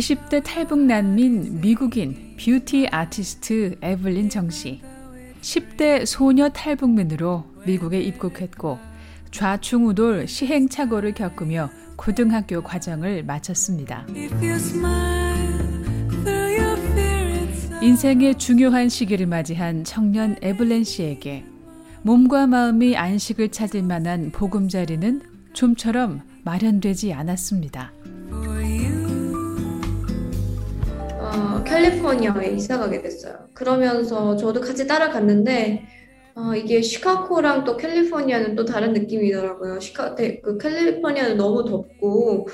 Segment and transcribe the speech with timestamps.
[0.00, 4.80] 20대 탈북 난민 미국인 뷰티 아티스트 에블린 정씨.
[5.42, 8.78] 10대 소녀 탈북민으로 미국에 입국했고
[9.30, 14.06] 좌충우돌 시행착오를 겪으며 고등학교 과정을 마쳤습니다.
[17.82, 21.44] 인생의 중요한 시기를 맞이한 청년 에블렌 씨에게
[22.02, 25.20] 몸과 마음이 안식을 찾을 만한 보금자리는
[25.52, 27.92] 좀처럼 마련되지 않았습니다.
[31.70, 33.48] 캘리포니아에 이사 가게 됐어요.
[33.54, 35.86] 그러면서 저도 같이 따라갔는데
[36.34, 39.78] 어, 이게 시카고랑 또 캘리포니아는 또 다른 느낌이더라고요.
[39.78, 42.48] 시카 그 캘리포니아는 너무 덥고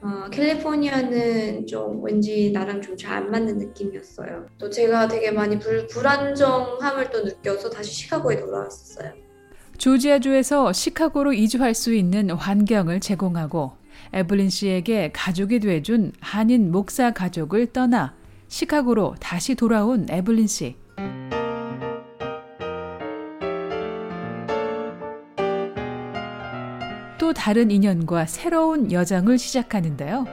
[0.00, 4.46] 어, 캘리포니아는 좀 왠지 나랑 좀 잘 안 맞는 느낌이었어요.
[4.58, 9.12] 또 제가 되게 많이 불, 불안정함을 또 느껴서 다시 시카고에 돌아왔어요.
[9.78, 13.72] 조지아주에서 시카고로 이주할 수 있는 환경을 제공하고
[14.12, 18.17] 에블린 씨에게 가족이 돼준 한인 목사 가족을 떠나
[18.48, 20.76] 시카고로 다시 돌아온 에블린 씨.
[27.18, 30.24] 또 다른 인연과 새로운 여정을 시작하는데요.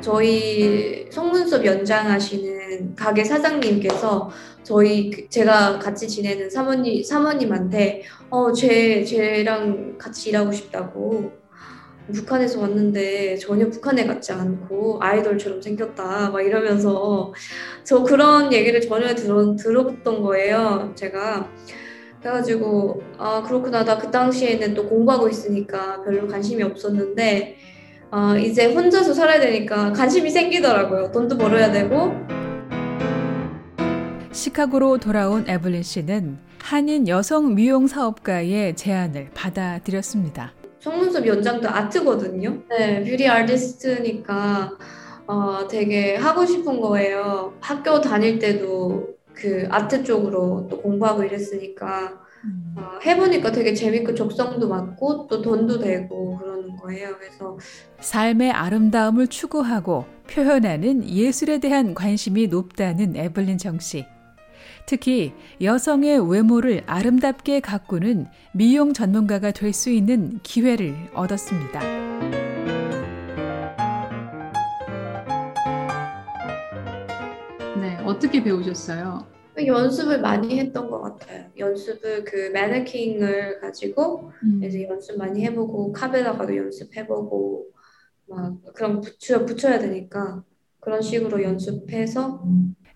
[0.00, 4.30] 저희 속눈썹 연장하시는 가게 사장님께서
[4.62, 11.32] 저희 그 제가 같이 지내는 사모님 사모님한테 어제 쟤랑 같이 일하고 싶다고
[12.12, 17.32] 북한에서 왔는데 전혀 북한에 같지 않고 아이돌처럼 생겼다 막 이러면서
[17.84, 21.48] 저 그런 얘기를 전혀 들어, 들었던 거예요 제가.
[22.20, 23.84] 그래가지고 아 그렇구나.
[23.84, 27.56] 나 그 당시에는 또 공부하고 있으니까 별로 관심이 없었는데
[28.10, 31.12] 어, 이제 혼자서 살아야 되니까 관심이 생기더라고요.
[31.12, 32.12] 돈도 벌어야 되고.
[34.32, 40.52] 시카고로 돌아온 에블린 씨는 한인 여성 미용 사업가의 제안을 받아들였습니다.
[41.08, 42.62] 속눈썹 연장도 아트거든요.
[42.68, 44.72] 네, 뷰티 아티스트니까
[45.26, 47.54] 어, 되게 하고 싶은 거예요.
[47.60, 52.74] 학교 다닐 때도 그 아트 쪽으로 또 공부하고 이랬으니까 음.
[52.76, 57.16] 어, 해보니까 되게 재밌고 적성도 맞고 또 돈도 되고 그러는 거예요.
[57.18, 57.58] 그래서
[58.00, 64.06] 삶의 아름다움을 추구하고 표현하는 예술에 대한 관심이 높다는 에블린 정 씨.
[64.88, 71.80] 특히 여성의 외모를 아름답게 가꾸는 미용 전문가가 될 수 있는 기회를 얻었습니다.
[77.80, 79.26] 네, 어떻게 배우셨어요?
[79.66, 81.44] 연습을 많이 했던 것 같아요.
[81.58, 84.62] 연습을 그 매너킹을 가지고 음.
[84.64, 87.66] 이제 연습 많이 해보고 카베다가도 연습해보고
[88.28, 90.42] 막 그런 붙여 붙여야 되니까
[90.80, 92.42] 그런 식으로 연습해서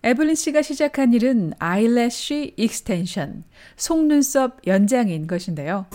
[0.05, 3.45] 에블린 씨가 시작한 일은 eyelash extension,
[3.77, 5.85] 속눈썹 연장인 것인데요.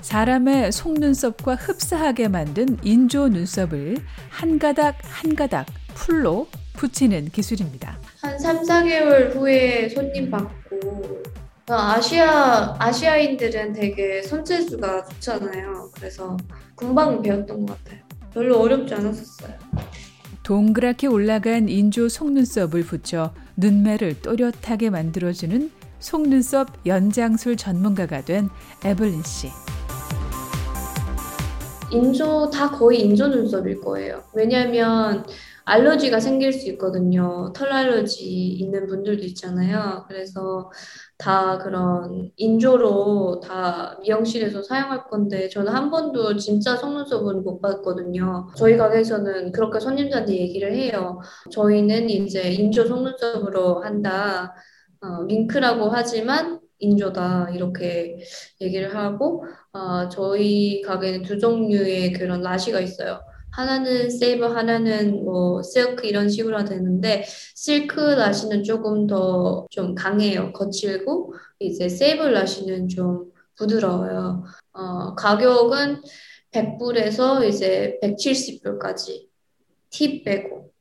[0.00, 3.96] 사람의 속눈썹과 흡사하게 만든 인조 눈썹을
[4.28, 7.98] 한 가닥 한 가닥 풀로 붙이는 기술입니다.
[8.22, 11.22] 한 3, 4개월 후에 손님 받고
[11.68, 15.90] 아시아 아시아인들은 되게 손재주가 좋잖아요.
[15.96, 16.36] 그래서
[16.76, 18.00] 금방 배웠던 것 같아요.
[18.32, 19.58] 별로 어렵지 않았었어요.
[20.46, 28.48] 동그랗게 올라간 인조 속눈썹을 붙여 눈매를 또렷하게 만들어주는 속눈썹 연장술 전문가가 된
[28.84, 29.48] 에블린 씨.
[31.90, 34.22] 인조 다 거의 인조 눈썹일 거예요.
[34.34, 35.26] 왜냐하면
[35.64, 37.52] 알러지가 생길 수 있거든요.
[37.52, 40.04] 털 알러지 있는 분들도 있잖아요.
[40.06, 40.70] 그래서
[41.18, 48.48] 다 그런 인조로 다 미용실에서 사용할 건데 저는 한 번도 진짜 속눈썹은 못 봤거든요.
[48.56, 51.20] 저희 가게에서는 그렇게 손님들한테 얘기를 해요.
[51.50, 54.54] 저희는 이제 인조 속눈썹으로 한다.
[55.00, 58.18] 어, 링크라고 하지만 인조다 이렇게
[58.60, 63.20] 얘기를 하고 어, 저희 가게는 두 종류의 그런 라시가 있어요.
[63.56, 67.24] 하나는 세이버, 하나는 뭐 실크 이런 식으로 되는데
[67.54, 70.52] 실크 라시는 조금 더 좀 강해요.
[70.52, 74.44] 거칠고 이제 세이버 라시는 좀 부드러워요.
[74.72, 76.02] 어, 가격은
[76.52, 79.28] 100불에서 이제 170불까지
[79.90, 80.72] 팁 빼고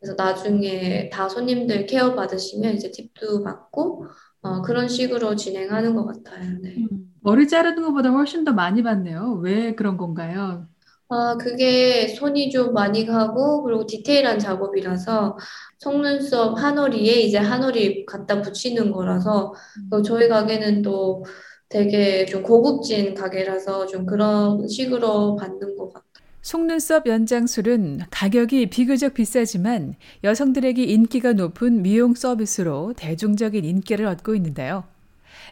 [0.00, 4.06] 그래서 나중에 다 손님들 케어 받으시면 이제 팁도 받고
[4.42, 6.58] 어, 그런 식으로 진행하는 것 같아요.
[6.60, 6.74] 네.
[6.78, 9.34] 음, 머리 자르는 것보다 훨씬 더 많이 받네요.
[9.42, 10.66] 왜 그런 건가요?
[11.12, 15.36] 아, 그게 손이 좀 많이 가고, 그리고 디테일한 작업이라서,
[15.78, 19.52] 속눈썹 한 올리에 이제 한 올리 갖다 붙이는 거라서,
[19.92, 20.02] 음.
[20.02, 21.22] 저희 가게는 또
[21.68, 26.02] 되게 좀 고급진 가게라서 좀 그런 식으로 받는 것 같아요.
[26.40, 29.94] 속눈썹 연장술은 가격이 비교적 비싸지만
[30.24, 34.84] 여성들에게 인기가 높은 미용 서비스로 대중적인 인기를 얻고 있는데요.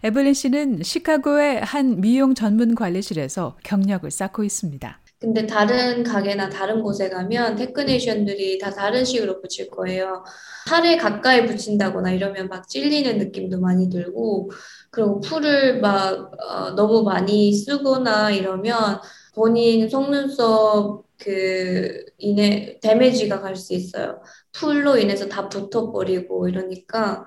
[0.03, 5.01] 에블린 씨는 시카고의 한 미용 전문 관리실에서 경력을 쌓고 있습니다.
[5.21, 10.25] 근데 다른 가게나 다른 곳에 가면 테크니션들이 다 다른 식으로 붙일 거예요.
[10.67, 14.51] 살에 가까이 붙인다거나 이러면 막 찔리는 느낌도 많이 들고,
[14.91, 19.01] 그리고 풀을 막 어, 너무 많이 쓰거나 이러면
[19.35, 24.23] 본인 속눈썹 그 인해 damage가 갈 수 있어요.
[24.53, 27.27] 풀로 인해서 다 붙어버리고 이러니까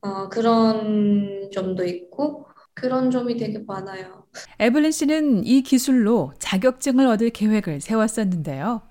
[0.00, 4.24] 어, 그런 점도 있고 그런 점이 되게 많아요.
[4.58, 8.82] 에블린 씨는 이 기술로 자격증을 얻을 계획을 세웠었는데요.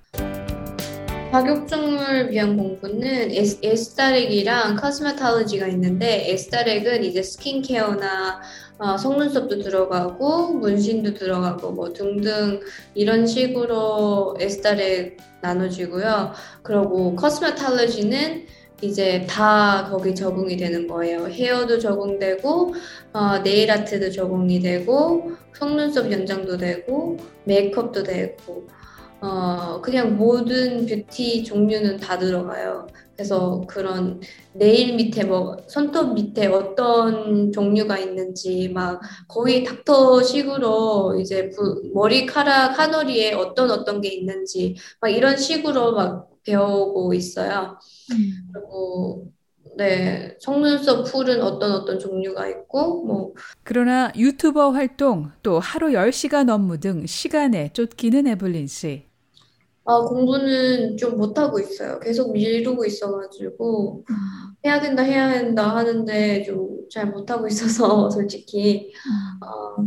[1.31, 8.41] 자격증을 위한 공부는 에스, esthetic이랑 cosmetology가 있는데 esthetic은 이제 스킨케어나
[8.79, 12.61] 어, 속눈썹도 들어가고 문신도 들어가고 뭐 등등
[12.95, 16.33] 이런 식으로 에스타렉 나눠지고요.
[16.63, 18.45] 그리고 커스메탈로지는
[18.81, 21.27] 이제 다 거기 적응이 되는 거예요.
[21.27, 22.73] 헤어도 적응되고,
[23.13, 28.67] 어, 네일 아트도 적응이 되고, 속눈썹 연장도 되고, 메이크업도 되고,
[29.21, 32.87] 어, 그냥 모든 뷰티 종류는 다 들어가요.
[33.15, 34.19] 그래서 그런
[34.53, 38.99] 네일 밑에 뭐 손톱 밑에 어떤 종류가 있는지 막
[39.29, 41.49] 거의 닥터식으로 이제
[41.93, 47.79] 머리카락 한 올리에 어떤 어떤 게 있는지 막 이런 식으로 막 배우고 있어요.
[48.11, 48.51] 음.
[48.53, 49.31] 그리고
[49.77, 53.33] 네, 속눈썹 풀은 어떤 어떤 종류가 있고 뭐
[53.63, 59.05] 그러나 유튜버 활동 또 하루 10시간 업무 등 시간에 쫓기는 에블린 씨.
[59.87, 61.99] 아, 공부는 좀 못하고 있어요.
[61.99, 64.15] 계속 미루고 있어가지고, 음.
[64.65, 68.93] 해야 된다, 해야 된다 하는데 좀 잘 못하고 있어서, 솔직히.
[69.05, 69.43] 음.
[69.43, 69.85] 어,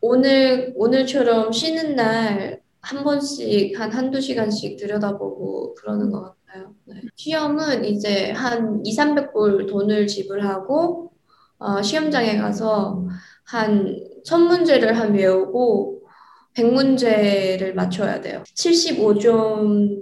[0.00, 6.74] 오늘, 오늘처럼 쉬는 날 한 번씩, 한 한두 시간씩 들여다보고 그러는 것 같아요.
[6.86, 7.00] 네.
[7.16, 11.12] 시험은 이제 한 2, 300불 돈을 지불하고,
[11.58, 13.06] 어, 시험장에 가서
[13.44, 16.02] 한 천 문제를 한 외우고,
[16.54, 18.42] 100문제를 맞춰야 돼요.
[18.54, 19.96] 75점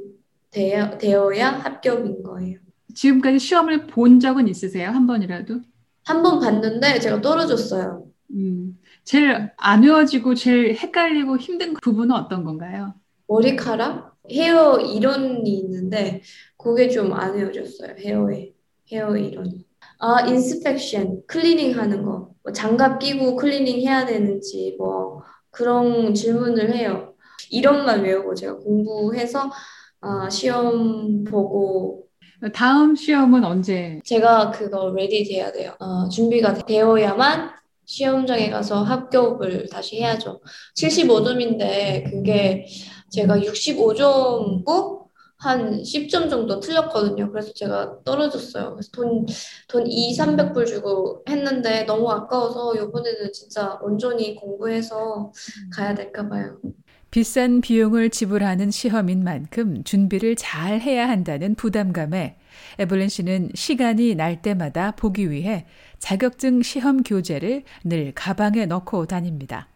[0.51, 2.59] 되어, 되어야 합격인 거예요.
[2.95, 4.89] 지금까지 시험을 본 적은 있으세요?
[4.91, 5.61] 한 번이라도?
[6.05, 8.07] 한 번 봤는데 제가 떨어졌어요.
[8.31, 12.95] 음, 제일 안 외워지고 제일 헷갈리고 힘든 부분은 어떤 건가요?
[13.29, 14.17] 머리카락?
[14.31, 16.23] 헤어 이론이 있는데
[16.57, 17.95] 그게 좀 안 외워졌어요.
[17.99, 18.53] 헤어에.
[18.93, 19.65] 헤어 이론이.
[19.99, 22.31] 아, inspection, cleaning 하는 거.
[22.43, 27.15] 뭐 장갑 끼고 cleaning 해야 되는지, 뭐, 그런 질문을 해요.
[27.51, 29.51] 이론만 외우고 제가 공부해서
[30.01, 32.09] 아, 시험 보고
[32.53, 34.01] 다음 시험은 언제?
[34.05, 35.75] 제가 그거 ready 돼야 돼요.
[35.81, 37.51] 어, 준비가 되어야만
[37.87, 40.41] 시험장에 가서 합격을 다시 해야죠.
[40.75, 42.67] 75점인데 그게
[43.11, 45.07] 제가 65점고
[45.39, 47.31] 한 10점 정도 틀렸거든요.
[47.31, 48.73] 그래서 제가 떨어졌어요.
[48.73, 49.27] 그래서 돈,
[49.69, 55.33] 돈 2, 300불 주고 했는데 너무 아까워서 이번에는 진짜 온전히 공부해서
[55.73, 56.59] 가야 될까 봐요.
[57.11, 62.37] 비싼 비용을 지불하는 시험인 만큼 준비를 잘 해야 한다는 부담감에
[62.79, 65.67] 에블린 씨는 시간이 날 때마다 보기 위해
[65.99, 69.69] 자격증 시험 교재를 늘 가방에 넣고 다닙니다.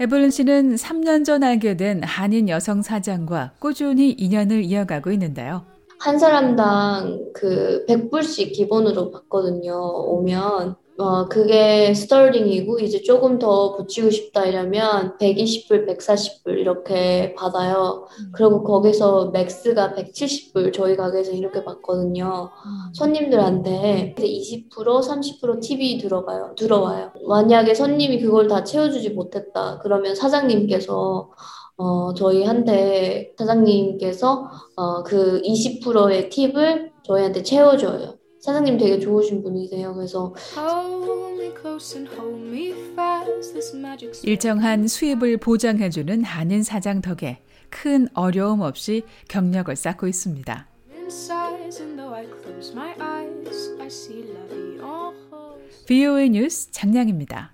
[0.00, 5.64] 에블린 씨는 3년 전 알게 된 한인 여성 사장과 꾸준히 인연을 이어가고 있는데요.
[6.00, 9.74] 한 사람당 그 100불씩 기본으로 받거든요.
[9.76, 18.08] 오면 어, 그게 스털링이고, 이제 조금 더 붙이고 싶다 이러면 120불, 140불 이렇게 받아요.
[18.20, 18.32] 음.
[18.32, 22.50] 그리고 거기서 맥스가 170불 저희 가게에서 이렇게 받거든요.
[22.52, 22.92] 음.
[22.94, 26.54] 손님들한테 20%, 30% 팁이 들어가요.
[26.56, 27.12] 들어와요.
[27.28, 29.78] 만약에 손님이 그걸 다 채워주지 못했다.
[29.82, 31.30] 그러면 사장님께서
[31.78, 38.17] 어, 저희한테 사장님께서 어, 그 20%의 팁을 저희한테 채워줘요.
[38.48, 39.94] 사장님 되게 좋으신 분이세요.
[39.94, 40.34] 그래서
[44.24, 50.66] 일정한 수입을 보장해주는 한인 사장 덕에 큰 어려움 없이 경력을 쌓고 있습니다.
[55.86, 57.52] VOA 뉴스 장량입니다.